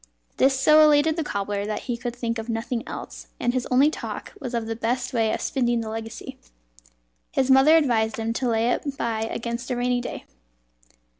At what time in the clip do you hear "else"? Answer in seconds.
2.87-3.27